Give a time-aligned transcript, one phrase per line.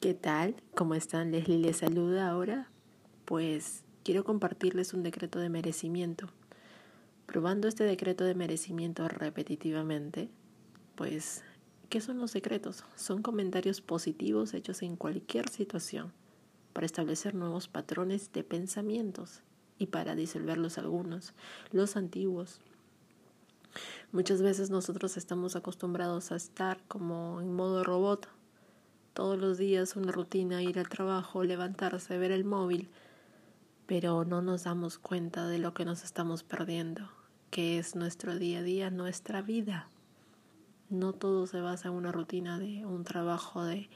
[0.00, 0.56] ¿Qué tal?
[0.74, 1.30] ¿Cómo están?
[1.30, 2.70] Leslie les saluda ahora.
[3.26, 6.30] Pues quiero compartirles un decreto de merecimiento.
[7.26, 10.30] Probando este decreto de merecimiento repetitivamente,
[10.94, 11.44] pues,
[11.90, 12.82] ¿qué son los decretos?
[12.96, 16.14] Son comentarios positivos hechos en cualquier situación
[16.72, 19.42] para establecer nuevos patrones de pensamientos
[19.76, 21.34] y para disolverlos algunos,
[21.72, 22.62] los antiguos.
[24.12, 28.30] Muchas veces nosotros estamos acostumbrados a estar como en modo robot,
[29.20, 32.88] todos los días una rutina, ir al trabajo, levantarse, ver el móvil,
[33.84, 37.06] pero no nos damos cuenta de lo que nos estamos perdiendo,
[37.50, 39.90] que es nuestro día a día, nuestra vida.
[40.88, 43.90] No todo se basa en una rutina de un trabajo de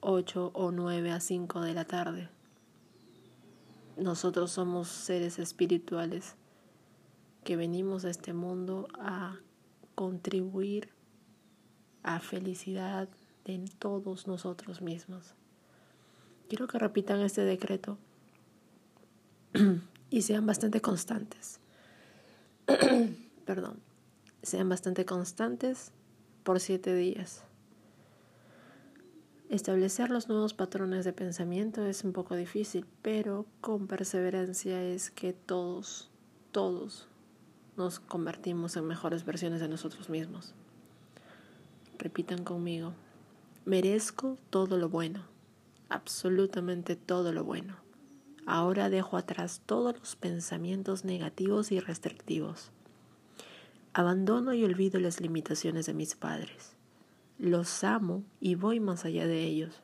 [0.00, 2.30] 8 o 9 a 5 de la tarde.
[3.98, 6.36] Nosotros somos seres espirituales
[7.44, 9.36] que venimos a este mundo a
[9.94, 10.88] contribuir
[12.02, 13.10] a felicidad
[13.46, 15.34] de todos nosotros mismos.
[16.48, 17.98] Quiero que repitan este decreto
[20.10, 21.60] y sean bastante constantes.
[23.46, 23.80] Perdón,
[24.42, 25.92] sean bastante constantes
[26.42, 27.44] por siete días.
[29.48, 35.32] Establecer los nuevos patrones de pensamiento es un poco difícil, pero con perseverancia es que
[35.32, 36.10] todos,
[36.50, 37.08] todos
[37.76, 40.52] nos convertimos en mejores versiones de nosotros mismos.
[41.98, 42.92] Repitan conmigo,
[43.66, 45.24] merezco todo lo bueno,
[45.88, 47.76] absolutamente todo lo bueno.
[48.46, 52.70] Ahora dejo atrás todos los pensamientos negativos y restrictivos.
[53.92, 56.76] Abandono y olvido las limitaciones de mis padres.
[57.38, 59.82] Los amo y voy más allá de ellos.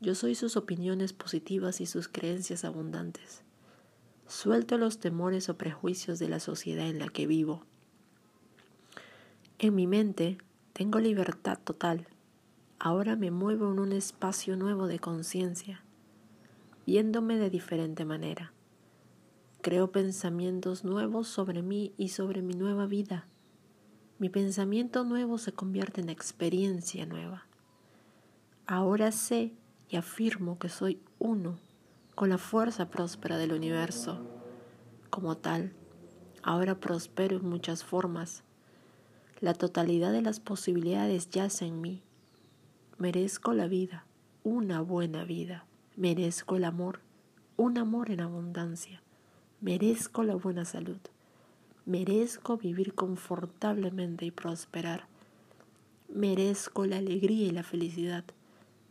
[0.00, 3.42] Yo soy sus opiniones positivas y sus creencias abundantes.
[4.26, 7.64] Suelto los temores o prejuicios de la sociedad en la que vivo.
[9.60, 10.38] En mi mente
[10.72, 12.08] tengo libertad total.
[12.82, 15.84] Ahora me muevo en un espacio nuevo de conciencia,
[16.86, 18.54] viéndome de diferente manera.
[19.60, 23.26] Creo pensamientos nuevos sobre mí y sobre mi nueva vida.
[24.18, 27.44] Mi pensamiento nuevo se convierte en experiencia nueva.
[28.66, 29.52] Ahora sé
[29.90, 31.58] y afirmo que soy uno
[32.14, 34.22] con la fuerza próspera del universo.
[35.10, 35.74] Como tal,
[36.42, 38.42] ahora prospero en muchas formas.
[39.38, 42.02] La totalidad de las posibilidades yace en mí.
[43.00, 44.04] Merezco la vida,
[44.44, 45.64] una buena vida.
[45.96, 47.00] Merezco el amor,
[47.56, 49.00] un amor en abundancia.
[49.62, 50.98] Merezco la buena salud.
[51.86, 55.06] Merezco vivir confortablemente y prosperar.
[56.10, 58.24] Merezco la alegría y la felicidad.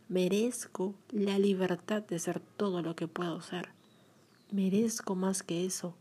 [0.08, 3.68] Merezco la libertad de ser todo lo que puedo ser.
[4.50, 5.94] Merezco más que eso.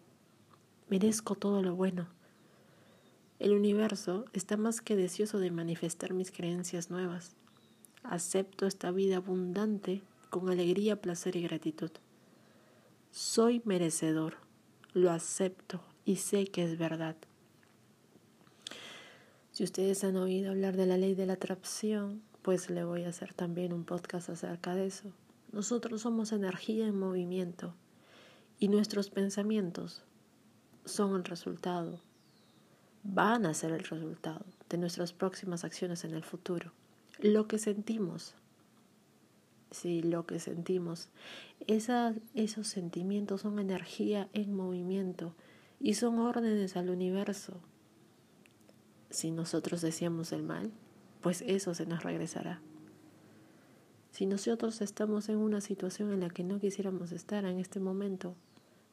[0.90, 2.08] Merezco todo lo bueno.
[3.38, 7.36] El universo está más que deseoso de manifestar mis creencias nuevas.
[8.04, 11.92] Acepto esta vida abundante con alegría, placer y gratitud.
[13.12, 14.38] Soy merecedor,
[14.94, 17.16] lo acepto y sé que es verdad.
[19.52, 23.10] Si ustedes han oído hablar de la ley de la atracción, pues le voy a
[23.10, 25.12] hacer también un podcast acerca de eso.
[25.52, 27.74] Nosotros somos energía en movimiento
[28.60, 30.04] y nuestros pensamientos
[30.86, 32.00] son el resultado,
[33.04, 36.72] van a ser el resultado de nuestras próximas acciones en el futuro.
[37.22, 38.34] Lo que sentimos,
[39.72, 41.10] sí, lo que sentimos,
[41.68, 45.36] esos sentimientos son energía en movimiento
[45.82, 47.60] y son órdenes al universo.
[49.10, 50.72] Si nosotros deseamos el mal,
[51.20, 52.62] pues eso se nos regresará.
[54.12, 58.34] Si nosotros estamos en una situación en la que no quisiéramos estar en este momento,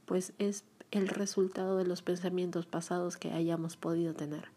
[0.04, 4.48] pues es el resultado de los pensamientos pasados que hayamos podido tener.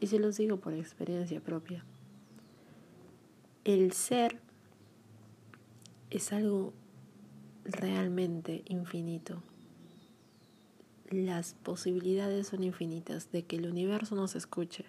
[0.00, 1.84] Y se los digo por experiencia propia.
[3.66, 4.40] El ser
[6.08, 6.72] es algo
[7.64, 9.42] realmente infinito
[11.10, 14.84] las posibilidades son infinitas de que el universo nos escuche.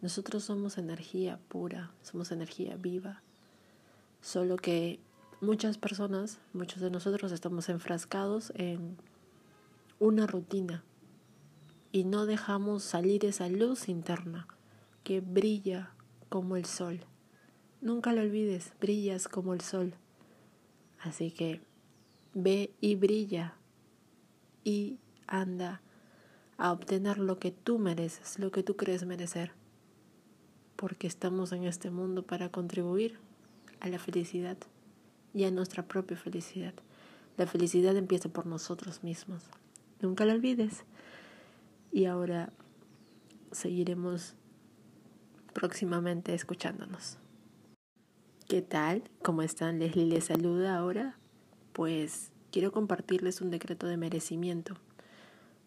[0.00, 3.22] Nosotros somos energía pura, somos energía viva.
[4.22, 4.98] Solo que
[5.40, 8.96] muchas personas, muchos de nosotros estamos enfrascados en
[9.98, 10.84] una rutina
[11.92, 14.46] y no dejamos salir esa luz interna
[15.04, 15.92] que brilla
[16.28, 17.00] como el sol.
[17.80, 19.94] Nunca lo olvides, brillas como el sol.
[21.00, 21.60] Así que
[22.34, 23.54] ve y brilla
[24.64, 25.80] y anda
[26.56, 29.52] a obtener lo que tú mereces, lo que tú crees merecer.
[30.74, 33.18] Porque estamos en este mundo para contribuir
[33.80, 34.56] a la felicidad
[35.32, 36.74] y a nuestra propia felicidad.
[37.36, 39.44] La felicidad empieza por nosotros mismos.
[40.00, 40.84] Nunca lo olvides.
[41.92, 42.52] Y ahora
[43.52, 44.34] seguiremos
[45.52, 47.18] próximamente escuchándonos.
[48.58, 49.04] ¿Qué tal?
[49.22, 49.78] ¿Cómo están?
[49.78, 51.16] Leslie les saluda ahora.
[51.72, 54.74] Pues quiero compartirles un decreto de merecimiento.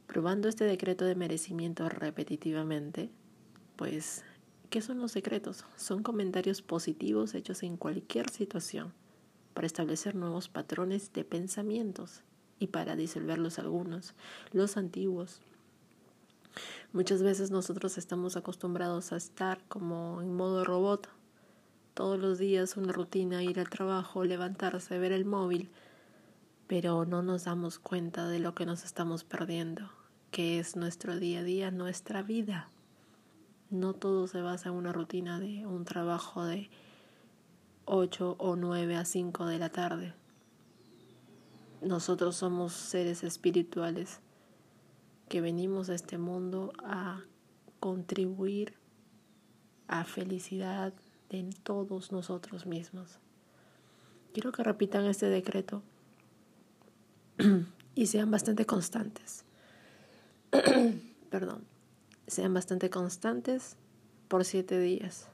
[0.08, 3.10] Probando este decreto de merecimiento repetitivamente,
[3.78, 4.26] pues,
[4.70, 5.64] ¿qué son los decretos?
[5.78, 8.92] Son comentarios positivos hechos en cualquier situación
[9.54, 12.24] para establecer nuevos patrones de pensamientos
[12.60, 14.16] y para disolverlos algunos,
[14.52, 15.40] los antiguos.
[16.92, 21.08] Muchas veces nosotros estamos acostumbrados a estar como en modo robot,
[21.94, 25.70] todos los días una rutina, ir al trabajo, levantarse, ver el móvil,
[26.68, 29.90] pero no nos damos cuenta de lo que nos estamos perdiendo,
[30.32, 32.70] que es nuestro día a día, nuestra vida.
[33.70, 36.70] No todo se basa en una rutina de un trabajo de
[37.86, 40.14] 8 o 9 a 5 de la tarde.
[41.82, 44.20] Nosotros somos seres espirituales
[45.28, 47.22] que venimos a este mundo a
[47.80, 48.76] contribuir
[49.88, 50.94] a felicidad
[51.32, 53.18] en todos nosotros mismos.
[54.34, 55.82] Quiero que repitan este decreto
[57.96, 59.46] y sean bastante constantes.
[61.30, 61.64] Perdón,
[62.28, 63.78] sean bastante constantes
[64.28, 65.30] por siete días.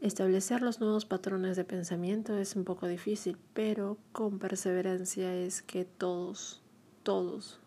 [0.00, 5.84] Establecer los nuevos patrones de pensamiento es un poco difícil, pero con perseverancia es que
[5.84, 6.62] todos,
[7.02, 7.58] todos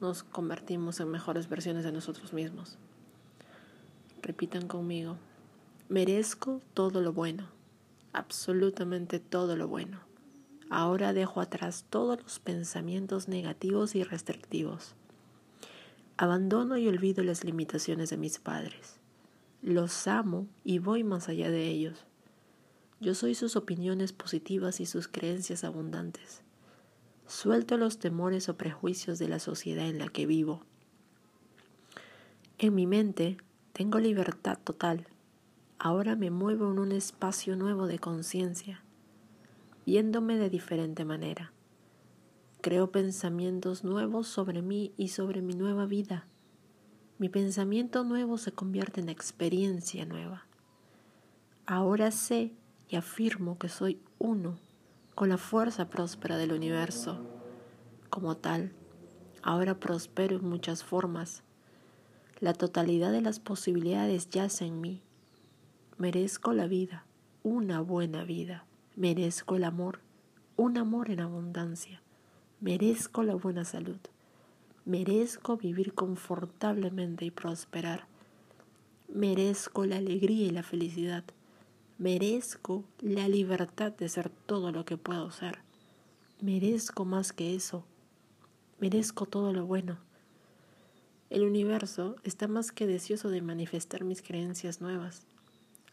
[0.00, 2.76] nos convertimos en mejores versiones de nosotros mismos.
[4.20, 5.16] Repitan conmigo,
[5.90, 7.48] merezco todo lo bueno,
[8.12, 9.98] absolutamente todo lo bueno.
[10.70, 14.94] Ahora dejo atrás todos los pensamientos negativos y restrictivos.
[16.16, 19.00] Abandono y olvido las limitaciones de mis padres.
[19.62, 22.04] Los amo y voy más allá de ellos.
[23.00, 26.42] Yo soy sus opiniones positivas y sus creencias abundantes.
[27.26, 30.62] Suelto los temores o prejuicios de la sociedad en la que vivo.
[32.58, 33.38] En mi mente
[33.72, 35.08] tengo libertad total.
[35.82, 38.84] Ahora me muevo en un espacio nuevo de conciencia,
[39.86, 41.54] viéndome de diferente manera.
[42.60, 46.26] Creo pensamientos nuevos sobre mí y sobre mi nueva vida.
[47.16, 50.44] Mi pensamiento nuevo se convierte en experiencia nueva.
[51.64, 52.52] Ahora sé
[52.90, 54.58] y afirmo que soy uno
[55.14, 57.24] con la fuerza próspera del universo.
[58.10, 58.74] Como tal,
[59.42, 61.42] ahora prospero en muchas formas.
[62.38, 65.02] La totalidad de las posibilidades yace en mí.
[66.00, 67.04] Merezco la vida,
[67.42, 68.64] una buena vida.
[68.96, 69.98] Merezco el amor,
[70.56, 72.00] un amor en abundancia.
[72.58, 73.98] Merezco la buena salud.
[74.86, 78.06] Merezco vivir confortablemente y prosperar.
[79.08, 81.22] Merezco la alegría y la felicidad.
[81.98, 85.58] Merezco la libertad de ser todo lo que puedo ser.
[86.40, 87.84] Merezco más que eso.
[88.78, 89.98] Merezco todo lo bueno.
[91.28, 95.26] El universo está más que deseoso de manifestar mis creencias nuevas.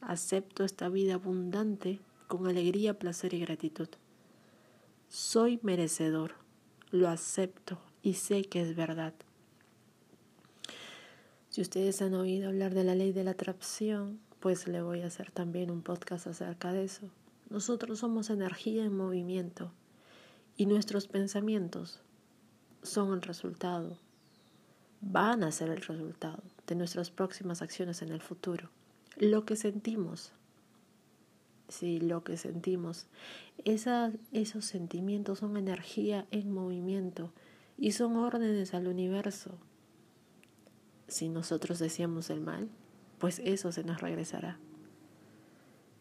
[0.01, 3.89] Acepto esta vida abundante con alegría, placer y gratitud.
[5.09, 6.35] Soy merecedor.
[6.91, 9.13] Lo acepto y sé que es verdad.
[11.49, 15.07] Si ustedes han oído hablar de la ley de la atracción, pues le voy a
[15.07, 17.09] hacer también un podcast acerca de eso.
[17.49, 19.71] Nosotros somos energía en movimiento
[20.55, 22.01] y nuestros pensamientos
[22.83, 23.97] son el resultado,
[25.01, 28.69] van a ser el resultado de nuestras próximas acciones en el futuro.
[29.19, 30.31] Lo que sentimos,
[31.69, 33.07] sí, lo que sentimos,
[33.65, 37.33] esos sentimientos son energía en movimiento
[37.79, 39.57] y son órdenes al universo.
[41.07, 42.69] Si nosotros deseamos el mal,
[43.17, 44.59] pues eso se nos regresará.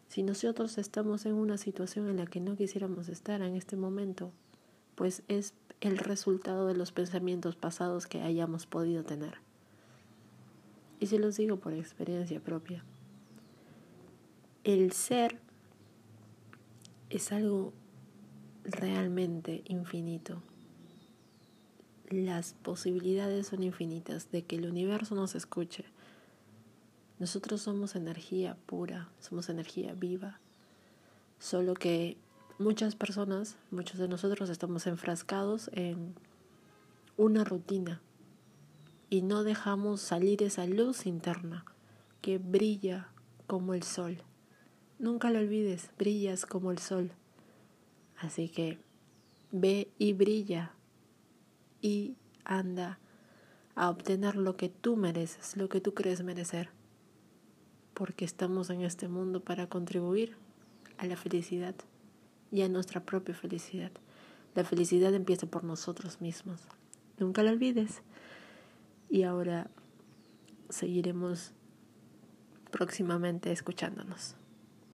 [0.09, 4.31] Si nosotros estamos en una situación en la que no quisiéramos estar en este momento,
[4.95, 9.39] pues es el resultado de los pensamientos pasados que hayamos podido tener.
[11.01, 12.85] Y se los digo por experiencia propia.
[14.67, 15.39] El ser
[17.09, 17.73] es algo
[18.65, 20.43] realmente infinito
[22.11, 25.85] las posibilidades son infinitas de que el universo nos escuche.
[27.19, 30.39] Nosotros somos energía pura, somos energía viva,
[31.39, 32.17] solo que
[32.59, 36.15] muchas personas, muchos de nosotros estamos enfrascados en
[37.17, 38.01] una rutina
[39.11, 41.65] y no dejamos salir esa luz interna
[42.21, 43.09] que brilla
[43.47, 44.23] como el sol.
[44.99, 47.11] Nunca lo olvides, brillas como el sol.
[48.17, 48.79] Así que
[49.53, 50.73] ve y brilla
[51.83, 52.99] y anda
[53.75, 56.71] a obtener lo que tú mereces, lo que tú crees merecer.
[57.93, 60.37] Porque estamos en este mundo para contribuir
[60.97, 61.75] a la felicidad
[62.51, 63.93] y a nuestra propia felicidad.
[64.55, 66.63] La felicidad empieza por nosotros mismos.
[67.19, 68.03] Nunca lo olvides.
[69.11, 69.69] Y ahora
[70.71, 71.53] seguiremos
[72.71, 74.37] próximamente escuchándonos.